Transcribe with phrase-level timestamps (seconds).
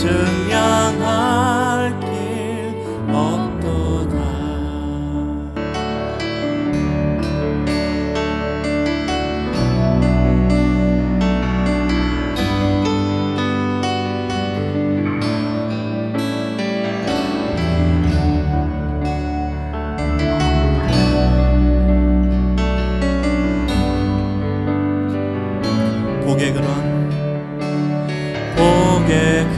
[0.00, 2.74] 증량할 길
[3.12, 4.30] 없도다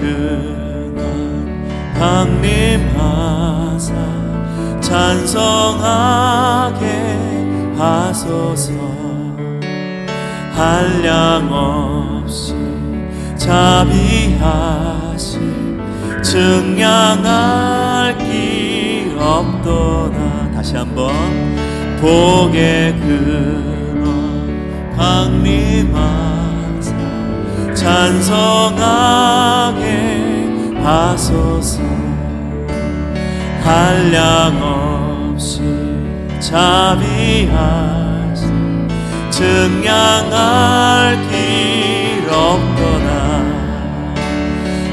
[0.01, 3.93] 근원 강림하사
[4.81, 6.87] 찬성하게
[7.79, 8.73] 하소서.
[10.55, 12.55] 한량 없이
[13.37, 15.41] 자비하심
[16.23, 20.53] 증량할 길 없도다.
[20.55, 21.13] 다시 한번
[22.01, 26.93] 복의 근원 강림하사
[27.75, 29.42] 찬성하
[29.79, 31.81] 게 하소서.
[33.63, 35.61] 한량 없이
[36.41, 37.53] 자비하심
[39.31, 43.11] 증량할 길 없거나.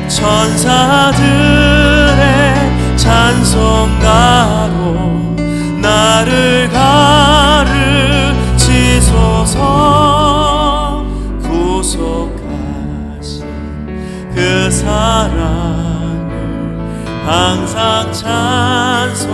[0.08, 1.20] 천사들의
[2.96, 4.76] 찬송가로
[5.82, 7.09] 나를 가
[17.30, 19.30] 항상 찬송하소서.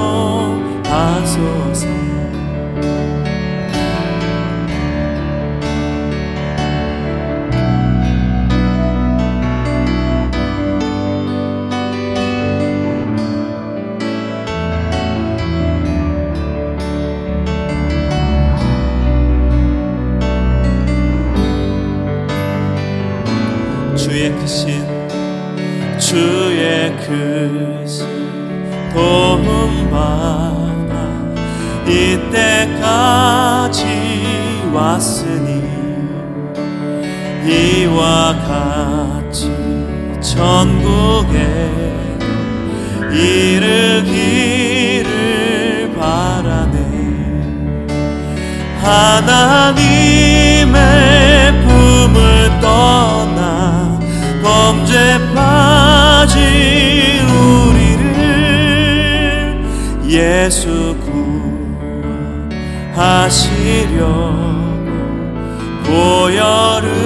[23.96, 24.95] 주의 크신
[28.96, 30.96] 도움받아
[31.86, 33.84] 이때까지
[34.74, 35.62] 왔으니
[37.46, 39.52] 이와 같이
[40.22, 41.36] 천국에
[43.12, 45.12] 이르기를
[46.00, 46.78] 바라네.
[48.82, 50.80] 하나님의
[51.62, 52.16] 품을
[52.62, 54.00] 떠나
[54.42, 56.85] 범죄 빠진
[60.16, 60.96] 예수
[62.96, 64.06] 구하시려고
[65.84, 67.05] 보혈을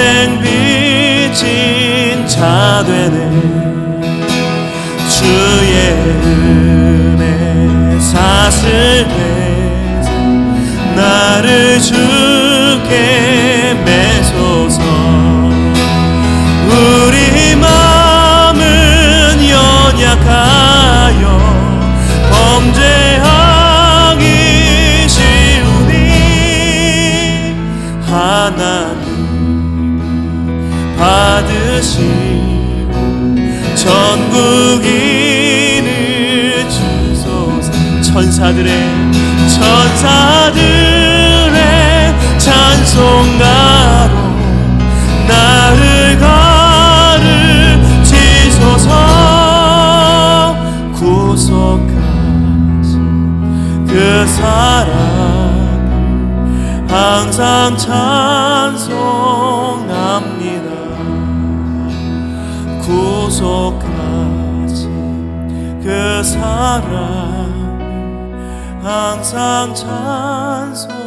[0.00, 3.30] 일생 빚진 자 되네.
[5.08, 5.94] 주의
[33.74, 35.08] 전국인을
[36.68, 37.72] 주소서.
[38.02, 38.70] 천사들의
[39.48, 40.60] 천사들의
[42.38, 44.14] 찬송가로
[45.26, 46.18] 나를
[48.08, 48.90] 가르치소서.
[50.94, 51.88] 구속하신
[53.86, 54.90] 그 사랑을
[56.88, 58.90] 항상 찬송합니다
[62.90, 64.88] 구속하지
[65.82, 67.60] 그 사랑
[68.82, 71.00] 항상 찬송합니다.